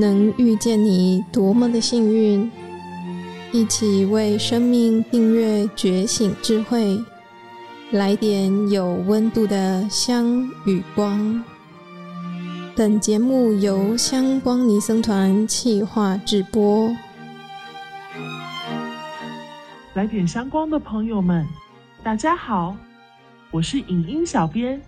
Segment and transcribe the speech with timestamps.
[0.00, 2.48] 能遇见你多么的幸运！
[3.50, 6.96] 一起为生命订阅觉醒智慧，
[7.90, 11.42] 来点有温度的香与光。
[12.76, 16.94] 本节目由香光尼僧团企划制播。
[19.94, 21.44] 来点香光的朋友们，
[22.04, 22.76] 大家好，
[23.50, 24.80] 我是影音小编，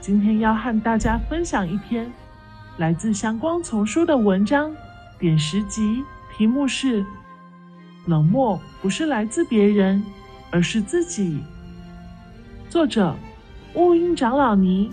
[0.00, 2.12] 今天要和大家分享一篇。
[2.76, 4.74] 来自香光丛书的文章，
[5.16, 6.02] 点十集，
[6.36, 7.06] 题目是
[8.06, 10.02] “冷漠不是来自别人，
[10.50, 11.40] 而是自己”。
[12.68, 13.14] 作者：
[13.74, 14.90] 雾英长老尼。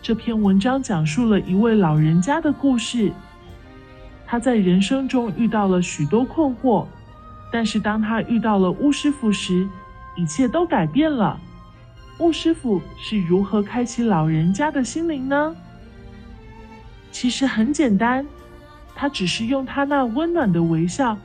[0.00, 3.12] 这篇文章讲述了一位老人家的故事。
[4.24, 6.86] 他在人生中遇到了许多困惑，
[7.52, 9.68] 但是当他遇到了巫师傅时，
[10.16, 11.38] 一切都改变了。
[12.18, 15.54] 巫师傅是如何开启老人家的心灵呢？
[17.24, 18.26] 其实很简单，
[18.94, 21.16] 他只是用他那温暖的微笑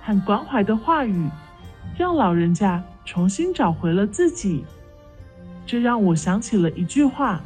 [0.00, 1.28] 和关怀的话语，
[1.98, 4.64] 让老人家重新找回了自己。
[5.66, 7.40] 这让我想起了一句话：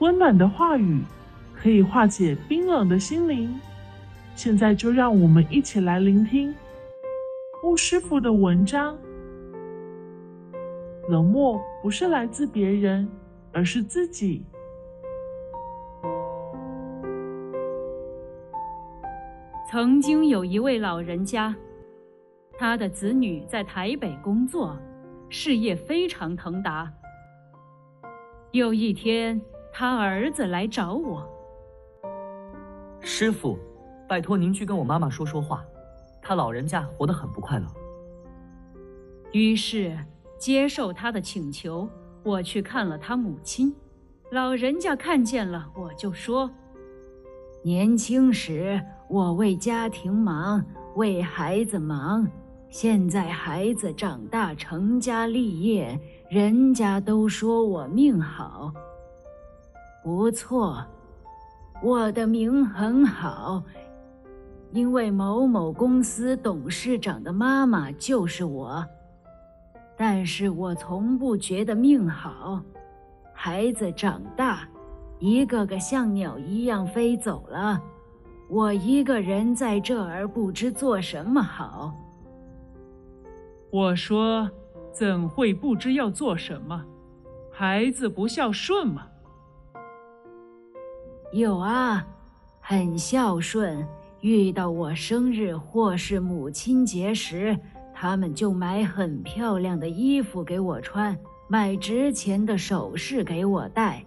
[0.00, 1.00] 温暖的话语
[1.54, 3.58] 可以化解冰冷的心灵。
[4.36, 6.54] 现在就让我们一起来聆听
[7.64, 8.94] 巫师傅的文章。
[11.08, 13.08] 冷漠不是来自别人，
[13.50, 14.44] 而是自己。
[19.74, 21.52] 曾经有一位老人家，
[22.56, 24.78] 他的子女在台北工作，
[25.28, 26.88] 事业非常腾达。
[28.52, 31.28] 有一天，他儿子来找我
[33.02, 33.58] ：“师傅，
[34.08, 35.64] 拜托您去跟我妈妈说说话，
[36.22, 37.66] 他老人家活得很不快乐。”
[39.34, 39.98] 于是，
[40.38, 41.88] 接受他的请求，
[42.22, 43.74] 我去看了他母亲。
[44.30, 46.48] 老人家看见了，我就说
[47.64, 50.64] ：“年轻时。”我为家庭忙，
[50.96, 52.26] 为孩子忙。
[52.68, 55.98] 现在孩子长大成家立业，
[56.28, 58.72] 人家都说我命好。
[60.02, 60.84] 不错，
[61.82, 63.62] 我的命很好，
[64.72, 68.84] 因为某某公司董事长的妈妈就是我。
[69.96, 72.60] 但是我从不觉得命好。
[73.32, 74.68] 孩子长大，
[75.20, 77.80] 一个个像鸟一样飞走了。
[78.54, 81.92] 我一个人在这儿不知做什么好。
[83.68, 84.48] 我说，
[84.92, 86.80] 怎会不知要做什么？
[87.50, 89.08] 孩子不孝顺吗？
[91.32, 92.06] 有啊，
[92.60, 93.84] 很孝顺。
[94.20, 97.58] 遇到我生日或是母亲节时，
[97.92, 104.04] 他们就买很漂亮的衣服给我穿，买值钱的首饰给我戴。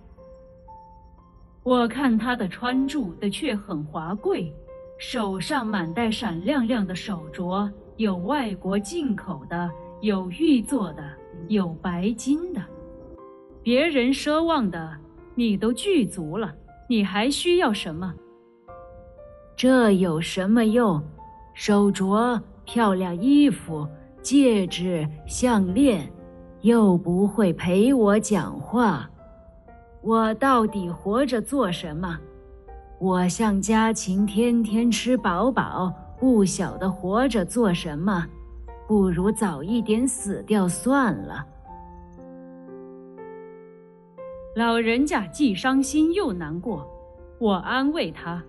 [1.68, 4.56] 我看他的穿着的却很华贵，
[4.98, 9.70] 手上满戴闪亮亮的手镯，有外国进口的，
[10.00, 11.04] 有玉做的，
[11.50, 12.62] 有白金的。
[13.62, 14.98] 别人奢望的，
[15.36, 16.56] 你都具足了，
[16.88, 18.14] 你还需要什么？
[19.54, 21.04] 这有什么用？
[21.54, 23.86] 手镯、漂亮衣服、
[24.22, 26.10] 戒指、项链，
[26.62, 29.10] 又不会陪我讲话。
[30.08, 32.18] 我到底活着做什么？
[32.98, 38.26] 我像家禽，天天吃饱饱，不晓得活着做什么，
[38.88, 41.46] 不如早一点死掉算了。
[44.56, 46.90] 老人家既伤心又难过，
[47.38, 48.42] 我安慰他：“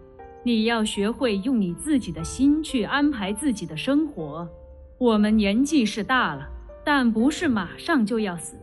[0.45, 4.49] 你要学会用你自己的心去安排自己的生活。
[4.97, 6.49] 我们年纪是大了，
[6.85, 8.57] 但不是马上就要死。”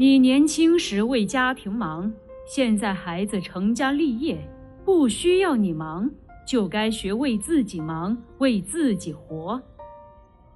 [0.00, 2.12] 你年轻时为家庭忙，
[2.46, 4.38] 现在孩子成家立业，
[4.84, 6.08] 不需要你忙，
[6.46, 9.60] 就该学为自己忙，为自己活。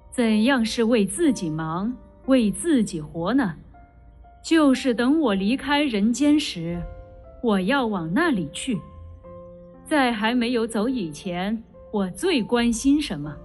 [0.09, 1.93] 怎样是为自己忙，
[2.27, 3.53] 为自己活呢？
[4.41, 6.81] 就是等我离开人间时，
[7.43, 8.79] 我要往那里去。
[9.83, 11.61] 在还没有走以前，
[11.91, 13.35] 我最关心什么？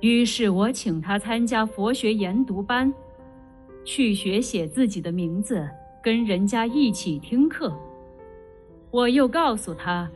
[0.00, 2.90] 于是我请他参加佛学研读班。
[3.88, 5.66] 去学写自己的名字，
[6.02, 7.72] 跟人家一起听课。
[8.90, 10.06] 我又告诉他，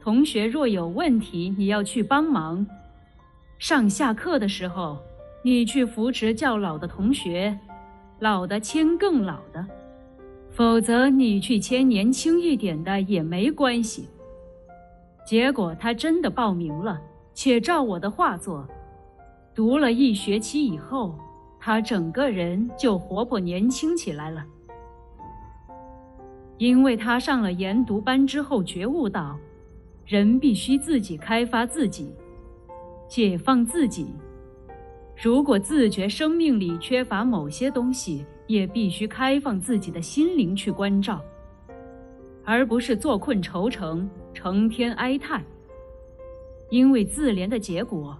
[0.00, 2.66] 同学若有问题，你要去帮忙。
[3.58, 4.96] 上下课的时候，
[5.44, 7.58] 你去扶持较老的同学，
[8.20, 9.66] 老的牵更老的，
[10.48, 14.08] 否则你去牵年轻一点的也没关系。
[15.26, 16.98] 结果他真的报名了，
[17.34, 18.66] 且照我的话做，
[19.54, 21.14] 读了一学期以后。
[21.60, 24.44] 他整个人就活泼年轻起来了，
[26.56, 29.38] 因为他上了研读班之后觉悟到，
[30.06, 32.14] 人必须自己开发自己，
[33.08, 34.14] 解放自己。
[35.20, 41.20] 如果自觉生命里缺乏某些东西，也必须开放自己的心灵去关照，
[42.44, 45.44] 而不是坐困愁城，成天哀叹。
[46.70, 48.16] 因为自怜的结果，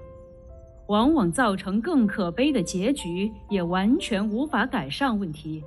[0.89, 5.63] 往往造成更可悲的结局，也完全无法改善问题。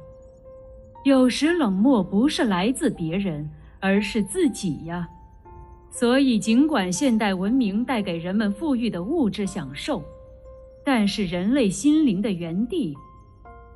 [1.03, 5.07] 有时冷漠不是来自别人，而是自己呀。
[5.89, 10.01] 所以，尽管现代文明带给人们富裕的物质享受，
[10.85, 12.95] 但是人类心灵的原地，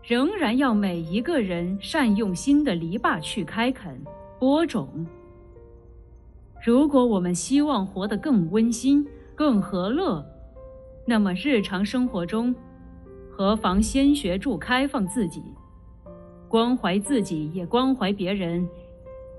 [0.02, 4.00] 仍然要每一个人善用心的篱笆去开垦、
[4.40, 5.06] 播种。
[6.64, 9.06] 如果我们希望活得更温馨、
[9.36, 10.26] 更和乐，
[11.08, 12.54] 那么日常生活中，
[13.30, 15.44] 何妨先学著开放自己，
[16.50, 18.68] 关怀自己，也关怀别人。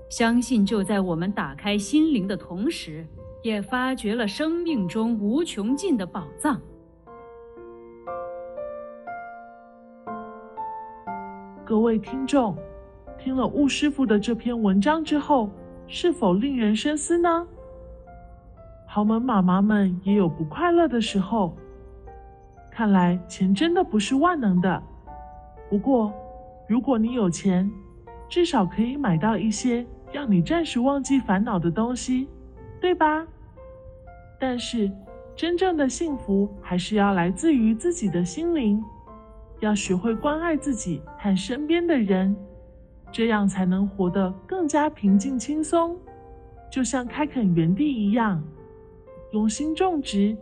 [0.09, 3.05] 相信就在我们打开心灵的同时，
[3.43, 6.61] 也发掘了生命中无穷尽的宝藏。
[11.65, 12.55] 各位听众，
[13.19, 15.49] 听了吴师傅的这篇文章之后，
[15.85, 17.45] 是否令人深思呢？
[18.97, 21.55] 豪门妈妈们也有不快乐的时候。
[22.71, 24.81] 看来钱真的不是万能的。
[25.69, 26.11] 不过，
[26.67, 27.71] 如果你有钱，
[28.27, 32.27] 至少可以买到一些让你暂时忘记烦恼的东西，
[32.81, 33.23] 对吧？
[34.39, 34.91] 但是，
[35.35, 38.83] 真正的幸福还是要来自于自己的心灵。
[39.59, 42.35] 要学会关爱自己和身边的人，
[43.11, 45.95] 这样才能活得更加平静轻松。
[46.71, 48.43] 就像开垦园地一样，
[49.31, 50.37] 用心种植，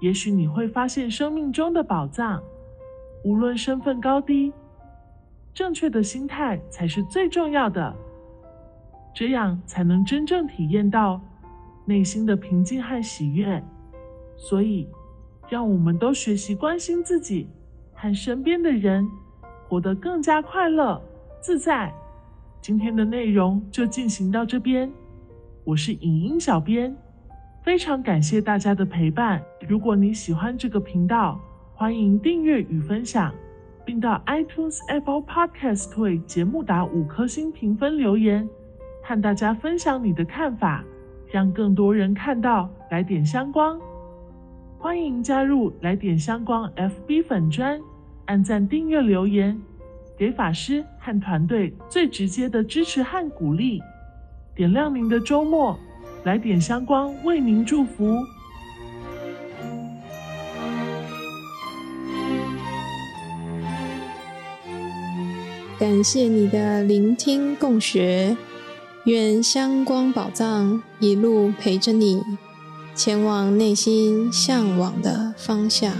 [0.00, 2.42] 也许你会发现生命中的宝藏。
[3.24, 4.52] 无论身份高低，
[5.52, 7.94] 正确的心态才是最重要的，
[9.14, 11.20] 这样才能真正体验到
[11.84, 13.62] 内心的平静和喜悦。
[14.36, 14.88] 所以，
[15.48, 17.48] 让我们都学习关心自己。
[17.92, 19.06] 和身边的人
[19.68, 20.98] 活得更加快乐
[21.38, 21.92] 自在。
[22.62, 24.90] 今天的内容就进行到这边，
[25.64, 26.96] 我是影音小编，
[27.62, 29.42] 非常感谢大家的陪伴。
[29.68, 31.38] 如果你喜欢这个频道，
[31.74, 33.34] 欢迎订阅与分享，
[33.84, 38.48] 并到 iTunes Apple Podcast 为节目打五颗星评分留言，
[39.04, 40.82] 和大家分享你的看法，
[41.30, 43.78] 让更多人看到来点香光。
[44.78, 47.78] 欢迎加入来点香光 FB 粉专。
[48.24, 49.60] 按赞、订阅、留言，
[50.16, 53.82] 给法师和团队最直接的支持和鼓励，
[54.54, 55.76] 点亮您的周末，
[56.22, 58.18] 来点香光为您祝福。
[65.78, 68.36] 感谢你的聆听共学，
[69.04, 72.22] 愿香光宝藏一路陪着你，
[72.94, 75.90] 前往内心向往的方向。